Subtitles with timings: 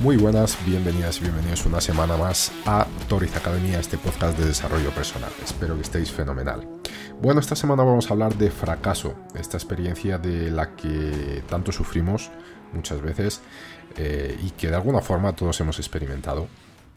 [0.00, 4.90] Muy buenas, bienvenidas y bienvenidos una semana más a Toriz Academia, este podcast de desarrollo
[4.90, 5.30] personal.
[5.42, 6.68] Espero que estéis fenomenal.
[7.22, 12.30] Bueno, esta semana vamos a hablar de fracaso, esta experiencia de la que tanto sufrimos
[12.74, 13.40] muchas veces
[13.96, 16.46] eh, y que de alguna forma todos hemos experimentado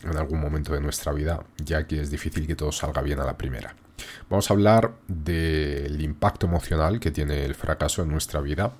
[0.03, 3.25] en algún momento de nuestra vida, ya que es difícil que todo salga bien a
[3.25, 3.75] la primera.
[4.29, 8.73] Vamos a hablar del impacto emocional que tiene el fracaso en nuestra vida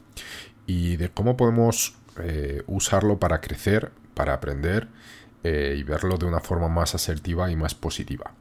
[0.65, 4.89] y de cómo podemos eh, usarlo para crecer, para aprender
[5.45, 8.33] eh, y verlo de una forma más asertiva y más positiva.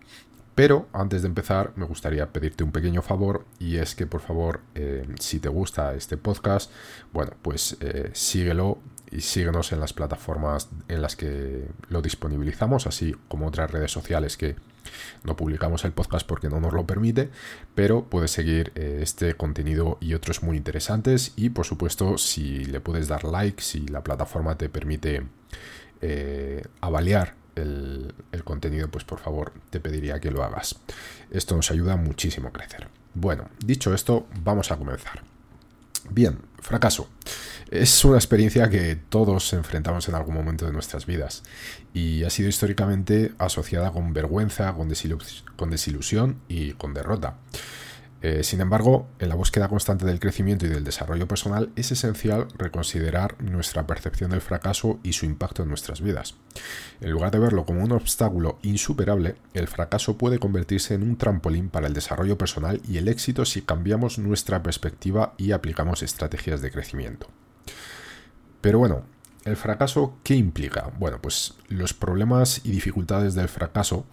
[0.56, 4.62] Pero antes de empezar me gustaría pedirte un pequeño favor y es que por favor
[4.74, 6.72] eh, si te gusta este podcast,
[7.12, 8.78] bueno pues eh, síguelo
[9.12, 14.36] y síguenos en las plataformas en las que lo disponibilizamos, así como otras redes sociales
[14.36, 14.56] que
[15.24, 17.30] no publicamos el podcast porque no nos lo permite,
[17.74, 23.08] pero puedes seguir este contenido y otros muy interesantes y por supuesto si le puedes
[23.08, 25.22] dar like, si la plataforma te permite
[26.00, 28.14] eh, avaliar el,
[28.44, 30.80] contenido, pues por favor te pediría que lo hagas.
[31.30, 32.88] Esto nos ayuda muchísimo a crecer.
[33.14, 35.22] Bueno, dicho esto, vamos a comenzar.
[36.10, 37.08] Bien, fracaso.
[37.70, 41.42] Es una experiencia que todos enfrentamos en algún momento de nuestras vidas
[41.92, 47.36] y ha sido históricamente asociada con vergüenza, con desilusión y con derrota.
[48.20, 52.48] Eh, sin embargo, en la búsqueda constante del crecimiento y del desarrollo personal es esencial
[52.56, 56.34] reconsiderar nuestra percepción del fracaso y su impacto en nuestras vidas.
[57.00, 61.68] En lugar de verlo como un obstáculo insuperable, el fracaso puede convertirse en un trampolín
[61.68, 66.72] para el desarrollo personal y el éxito si cambiamos nuestra perspectiva y aplicamos estrategias de
[66.72, 67.28] crecimiento.
[68.60, 69.04] Pero bueno,
[69.44, 70.90] ¿el fracaso qué implica?
[70.98, 74.06] Bueno, pues los problemas y dificultades del fracaso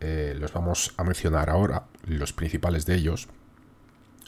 [0.00, 3.28] eh, los vamos a mencionar ahora, los principales de ellos.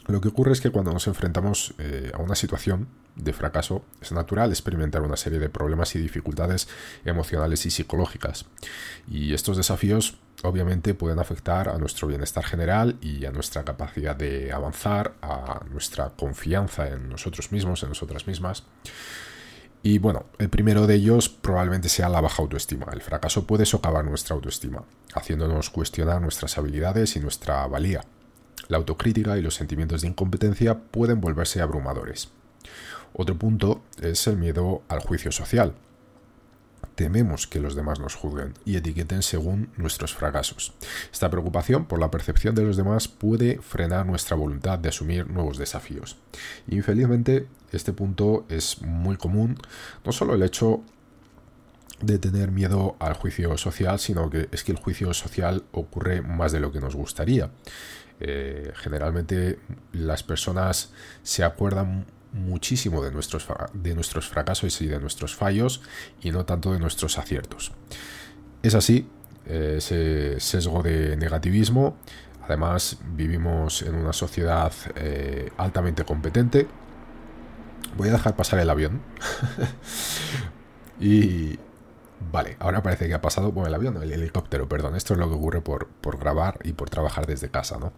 [0.07, 4.11] Lo que ocurre es que cuando nos enfrentamos eh, a una situación de fracaso, es
[4.11, 6.69] natural experimentar una serie de problemas y dificultades
[7.03, 8.45] emocionales y psicológicas.
[9.09, 14.53] Y estos desafíos obviamente pueden afectar a nuestro bienestar general y a nuestra capacidad de
[14.53, 18.63] avanzar, a nuestra confianza en nosotros mismos, en nosotras mismas.
[19.89, 22.87] Y bueno, el primero de ellos probablemente sea la baja autoestima.
[22.91, 24.83] El fracaso puede socavar nuestra autoestima,
[25.13, 28.03] haciéndonos cuestionar nuestras habilidades y nuestra valía.
[28.67, 32.31] La autocrítica y los sentimientos de incompetencia pueden volverse abrumadores.
[33.13, 35.73] Otro punto es el miedo al juicio social
[36.97, 40.73] tememos que los demás nos juzguen y etiqueten según nuestros fracasos.
[41.13, 45.59] Esta preocupación por la percepción de los demás puede frenar nuestra voluntad de asumir nuevos
[45.59, 46.17] desafíos.
[46.67, 49.59] Infelizmente, este punto es muy común,
[50.03, 50.81] no solo el hecho
[52.01, 56.51] de tener miedo al juicio social, sino que es que el juicio social ocurre más
[56.51, 57.51] de lo que nos gustaría.
[58.19, 59.59] Eh, generalmente
[59.93, 60.91] las personas
[61.21, 62.07] se acuerdan
[62.37, 65.81] muchísimo de nuestros, de nuestros fracasos y de nuestros fallos
[66.21, 67.71] y no tanto de nuestros aciertos.
[68.63, 69.09] Es así,
[69.45, 71.97] eh, ese sesgo de negativismo.
[72.43, 76.67] Además, vivimos en una sociedad eh, altamente competente.
[77.97, 79.01] Voy a dejar pasar el avión.
[80.99, 81.59] y...
[82.31, 84.95] Vale, ahora parece que ha pasado por el avión, el helicóptero, perdón.
[84.95, 87.93] Esto es lo que ocurre por, por grabar y por trabajar desde casa, ¿no?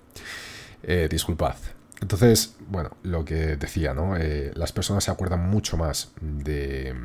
[0.84, 1.56] Eh, disculpad.
[2.02, 4.16] Entonces, bueno, lo que decía, ¿no?
[4.16, 6.96] Eh, las personas se acuerdan mucho más de,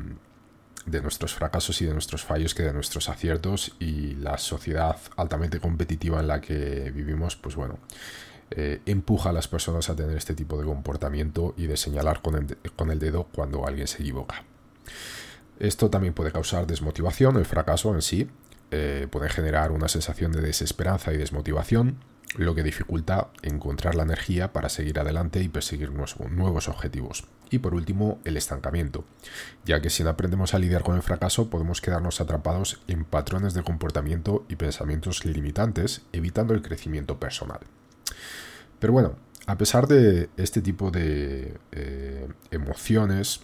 [0.85, 6.19] nuestros fracasos y de nuestros fallos que de nuestros aciertos y la sociedad altamente competitiva
[6.19, 7.79] en la que vivimos, pues bueno,
[8.51, 12.35] eh, empuja a las personas a tener este tipo de comportamiento y de señalar con
[12.35, 14.43] el, dedo cuando alguien se equivoca.
[15.59, 18.29] Esto también puede causar desmotivación, el fracaso en sí,
[18.71, 21.97] eh, puede generar una sensación de desesperanza y desmotivación,
[22.37, 27.25] lo que dificulta encontrar la energía para seguir adelante y perseguir nuevos objetivos.
[27.49, 29.05] Y por último, el estancamiento,
[29.65, 33.53] ya que si no aprendemos a lidiar con el fracaso podemos quedarnos atrapados en patrones
[33.53, 37.59] de comportamiento y pensamientos limitantes, evitando el crecimiento personal.
[38.79, 39.15] Pero bueno,
[39.47, 43.41] a pesar de este tipo de eh, emociones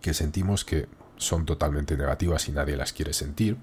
[0.00, 0.86] que sentimos que
[1.16, 3.56] son totalmente negativas y nadie las quiere sentir,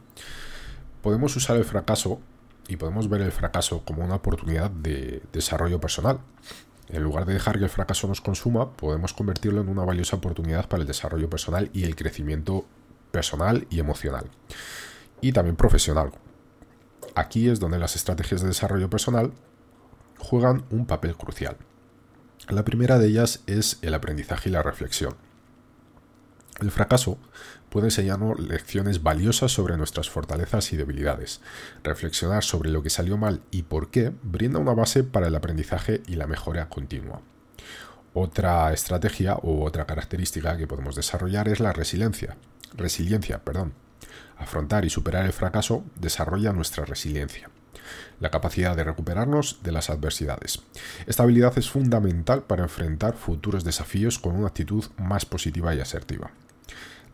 [1.01, 2.19] podemos usar el fracaso
[2.67, 6.19] y podemos ver el fracaso como una oportunidad de desarrollo personal.
[6.89, 10.67] En lugar de dejar que el fracaso nos consuma, podemos convertirlo en una valiosa oportunidad
[10.67, 12.65] para el desarrollo personal y el crecimiento
[13.11, 14.29] personal y emocional.
[15.21, 16.11] Y también profesional.
[17.15, 19.31] Aquí es donde las estrategias de desarrollo personal
[20.17, 21.57] juegan un papel crucial.
[22.49, 25.15] La primera de ellas es el aprendizaje y la reflexión.
[26.59, 27.17] El fracaso
[27.73, 31.41] puede enseñarnos lecciones valiosas sobre nuestras fortalezas y debilidades.
[31.83, 36.03] Reflexionar sobre lo que salió mal y por qué brinda una base para el aprendizaje
[36.05, 37.21] y la mejora continua.
[38.13, 42.37] Otra estrategia u otra característica que podemos desarrollar es la resiliencia.
[42.75, 43.73] Resiliencia, perdón.
[44.37, 47.49] Afrontar y superar el fracaso desarrolla nuestra resiliencia
[48.19, 50.61] la capacidad de recuperarnos de las adversidades.
[51.07, 56.31] Esta habilidad es fundamental para enfrentar futuros desafíos con una actitud más positiva y asertiva.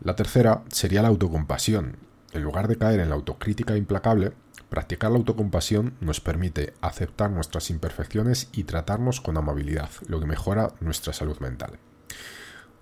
[0.02, 1.96] La tercera sería la autocompasión.
[2.32, 4.32] En lugar de caer en la autocrítica implacable,
[4.70, 10.72] practicar la autocompasión nos permite aceptar nuestras imperfecciones y tratarnos con amabilidad, lo que mejora
[10.80, 11.78] nuestra salud mental.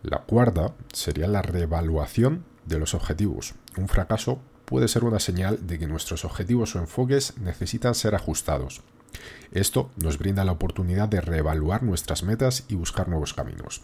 [0.03, 3.55] La cuarta sería la reevaluación de los objetivos.
[3.77, 8.83] Un fracaso puede ser una señal de que nuestros objetivos o enfoques necesitan ser ajustados.
[9.51, 13.83] Esto nos brinda la oportunidad de reevaluar nuestras metas y buscar nuevos caminos.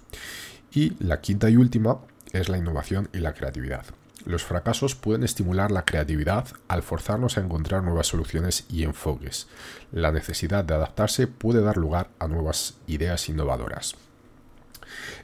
[0.71, 1.99] Y la quinta y última
[2.35, 3.87] es la innovación y la creatividad.
[4.25, 9.49] Los fracasos pueden estimular la creatividad al forzarnos a encontrar nuevas soluciones y enfoques.
[9.93, 13.97] La necesidad de adaptarse puede dar lugar a nuevas ideas innovadoras.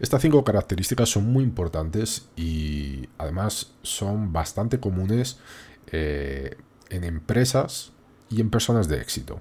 [0.00, 5.38] Estas cinco características son muy importantes y además son bastante comunes
[5.92, 6.56] eh,
[6.90, 7.92] en empresas
[8.28, 9.40] y en personas de éxito.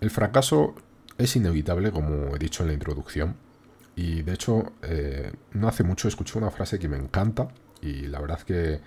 [0.00, 0.74] El fracaso
[1.18, 3.36] es inevitable, como he dicho en la introducción,
[3.94, 7.48] y de hecho eh, no hace mucho escuché una frase que me encanta
[7.80, 8.80] y la verdad que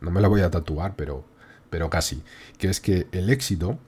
[0.00, 1.24] no me la voy a tatuar, pero,
[1.70, 2.22] pero casi,
[2.58, 3.78] que es que el éxito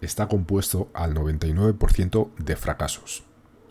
[0.00, 3.24] está compuesto al 99% de fracasos.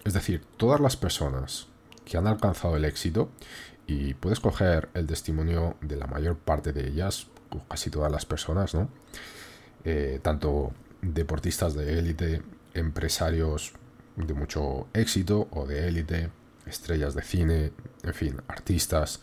[0.05, 1.67] Es decir, todas las personas
[2.05, 3.29] que han alcanzado el éxito
[3.85, 7.27] y puedes coger el testimonio de la mayor parte de ellas,
[7.67, 8.89] casi todas las personas, ¿no?
[9.83, 12.41] Eh, tanto deportistas de élite,
[12.73, 13.73] empresarios
[14.15, 16.29] de mucho éxito o de élite,
[16.65, 17.71] estrellas de cine,
[18.03, 19.21] en fin, artistas,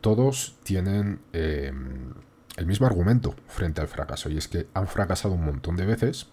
[0.00, 2.12] todos tienen em,
[2.56, 6.26] el mismo argumento frente al fracaso y es que han fracasado un montón de veces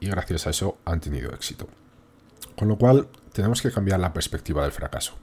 [0.00, 1.68] y gracias a eso han tenido éxito.
[2.56, 5.14] Con lo cual tenemos que cambiar la perspectiva del fracaso.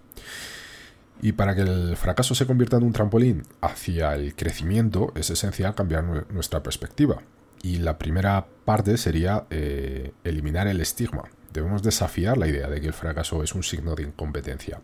[1.21, 5.75] Y para que el fracaso se convierta en un trampolín hacia el crecimiento es esencial
[5.75, 7.21] cambiar nuestra perspectiva.
[7.61, 11.23] Y la primera parte sería eh, eliminar el estigma.
[11.51, 14.81] Debemos desafiar la idea de que el fracaso es un signo de incompetencia.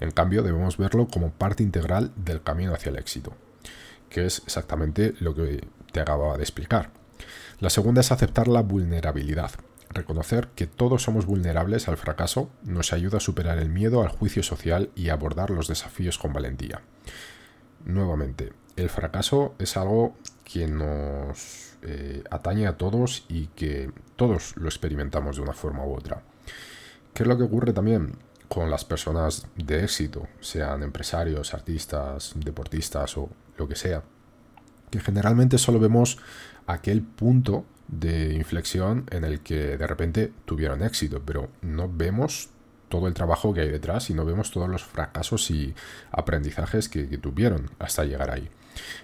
[0.00, 3.32] En cambio, debemos verlo como parte integral del camino hacia el éxito,
[4.08, 6.90] que es exactamente lo que te acababa de explicar.
[7.60, 9.52] La segunda es aceptar la vulnerabilidad.
[9.90, 14.42] Reconocer que todos somos vulnerables al fracaso nos ayuda a superar el miedo al juicio
[14.42, 16.82] social y abordar los desafíos con valentía.
[17.84, 20.16] Nuevamente, el fracaso es algo
[20.52, 25.94] que nos eh, atañe a todos y que todos lo experimentamos de una forma u
[25.94, 26.22] otra.
[27.14, 28.16] ¿Qué es lo que ocurre también
[28.48, 34.02] con las personas de éxito, sean empresarios, artistas, deportistas o lo que sea?
[34.90, 36.18] Que generalmente solo vemos
[36.66, 42.50] aquel punto de inflexión en el que de repente tuvieron éxito, pero no vemos
[42.90, 45.74] todo el trabajo que hay detrás y no vemos todos los fracasos y
[46.10, 48.50] aprendizajes que, tuvieron hasta llegar ahí.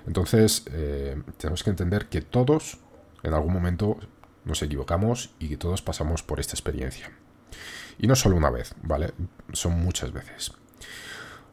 [0.07, 2.78] Entonces, eh, tenemos que entender que todos
[3.23, 3.99] en algún momento
[4.45, 7.11] nos equivocamos y que todos pasamos por esta experiencia.
[7.99, 9.12] Y no solo una vez, ¿vale?
[9.52, 10.52] Son muchas veces.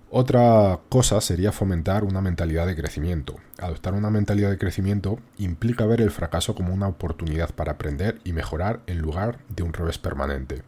[0.10, 3.38] Otra cosa sería fomentar una mentalidad de crecimiento.
[3.60, 8.34] Adoptar una mentalidad de crecimiento implica ver el fracaso como una oportunidad para aprender y
[8.34, 10.62] mejorar en lugar de un revés permanente.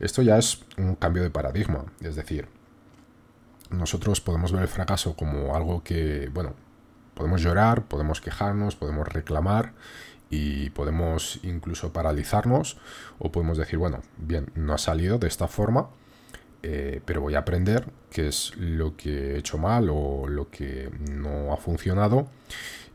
[0.00, 2.48] Esto ya es un cambio de paradigma, es decir,
[3.70, 6.54] nosotros podemos ver el fracaso como algo que, bueno,
[7.14, 9.72] podemos llorar, podemos quejarnos, podemos reclamar
[10.30, 12.78] y podemos incluso paralizarnos
[13.18, 15.88] o podemos decir, bueno, bien, no ha salido de esta forma,
[16.62, 20.90] eh, pero voy a aprender qué es lo que he hecho mal o lo que
[21.10, 22.28] no ha funcionado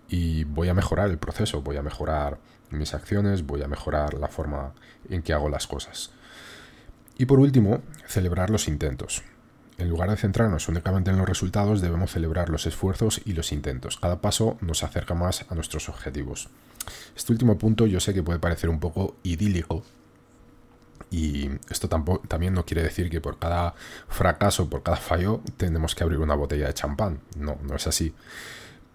[0.10, 2.40] y voy a mejorar el proceso, voy a mejorar
[2.72, 4.74] mis acciones, voy a mejorar la forma
[5.10, 6.12] en que hago las cosas.
[7.20, 9.24] Y por último, celebrar los intentos.
[9.78, 13.98] En lugar de centrarnos únicamente en los resultados, debemos celebrar los esfuerzos y los intentos.
[13.98, 16.48] Cada paso nos acerca más a nuestros objetivos.
[17.18, 19.84] Este último punto yo sé que puede parecer un poco idílico,
[21.12, 23.74] Y esto tampoco, también no quiere decir que por cada
[24.08, 27.20] fracaso, por cada fallo, tenemos que abrir una botella de champán.
[27.36, 28.14] No, no es así.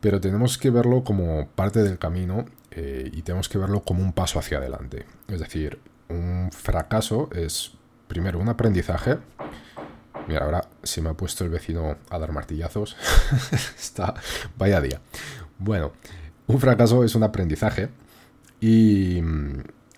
[0.00, 4.14] Pero tenemos que verlo como parte del camino eh, y tenemos que verlo como un
[4.14, 5.04] paso hacia adelante.
[5.28, 5.78] Es decir,
[6.08, 7.72] un fracaso es
[8.06, 9.18] primero un aprendizaje.
[10.26, 12.96] Mira, ahora se me ha puesto el vecino a dar martillazos.
[13.78, 14.14] Está,
[14.56, 15.00] vaya día.
[15.58, 15.92] Bueno,
[16.46, 17.88] un fracaso es un aprendizaje
[18.60, 19.20] y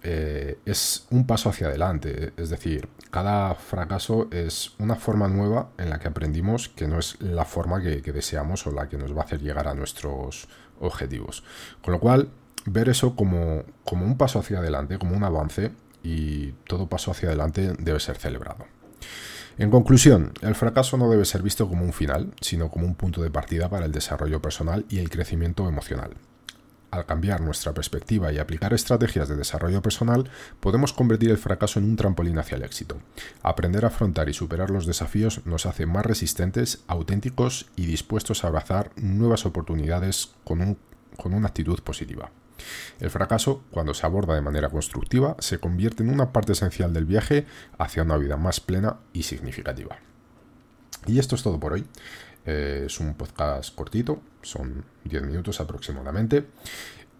[0.03, 2.33] eh, es un paso hacia adelante.
[2.37, 7.21] Es decir, cada fracaso es una forma nueva en la que aprendimos que no es
[7.21, 10.49] la forma que, deseamos o la que nos va a hacer llegar a nuestros
[10.81, 11.43] objetivos.
[11.83, 12.29] Con lo cual,
[12.67, 15.73] ver eso como, como un paso hacia adelante, como un avance,
[16.07, 18.65] y todo paso hacia adelante debe ser celebrado.
[19.59, 23.23] En conclusión, el fracaso no debe ser visto como un final, sino como un punto
[23.23, 26.11] de partida para el desarrollo personal y el crecimiento emocional.
[26.93, 31.87] Al cambiar nuestra perspectiva y aplicar estrategias de desarrollo personal, podemos convertir el fracaso en
[31.87, 32.99] un trampolín hacia el éxito.
[33.43, 38.49] Aprender a afrontar y superar los desafíos nos hace más resistentes, auténticos y dispuestos a
[38.49, 40.79] abrazar nuevas oportunidades con,
[41.17, 42.31] con una actitud positiva.
[43.01, 47.05] El fracaso, cuando se aborda de manera constructiva, se convierte en una parte esencial del
[47.05, 47.47] viaje
[47.79, 49.99] hacia una vida más plena y significativa.
[51.07, 51.87] Y esto es todo por hoy.
[52.45, 56.47] Eh, es un podcast cortito, son 10 minutos aproximadamente.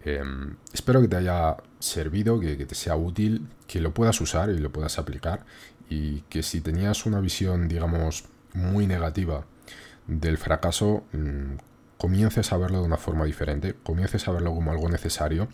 [0.03, 4.57] Em, espero que te haya servido, que, te sea útil, que lo puedas usar y
[4.57, 5.45] lo puedas aplicar
[5.89, 9.45] y que si tenías una visión, digamos, muy negativa
[10.07, 11.55] del fracaso, mm,
[11.97, 15.47] comiences a verlo de una forma diferente, comiences a verlo como algo necesario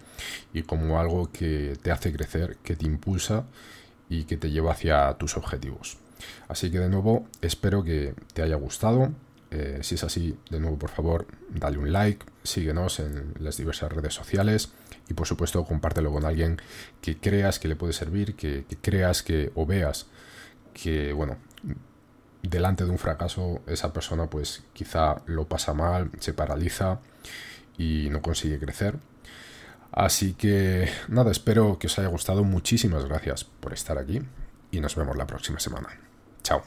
[0.54, 3.46] y como algo que te hace crecer, que te impulsa
[4.10, 5.98] y que te lleva hacia tus objetivos.
[6.48, 9.12] Así que de nuevo espero que te haya gustado,
[9.54, 13.92] eh, si es así, de nuevo, por favor, dale un like, síguenos en las diversas
[13.92, 14.72] redes sociales
[15.08, 16.60] y, por supuesto, compártelo con alguien
[17.02, 20.08] que creas que le puede servir, que, creas que o veas
[20.74, 21.38] que, bueno,
[22.44, 27.00] delante de un fracaso esa persona pues quizá lo pasa mal, se paraliza
[27.78, 28.98] y no consigue crecer.
[29.92, 32.44] Así que nada, espero que os haya gustado.
[32.44, 34.22] Muchísimas gracias por estar aquí
[34.72, 35.90] y nos vemos la próxima semana.
[36.42, 36.64] Chao.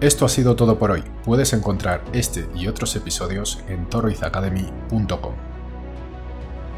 [0.00, 1.04] Esto ha sido todo por hoy.
[1.24, 3.86] Puedes encontrar este y otros episodios en.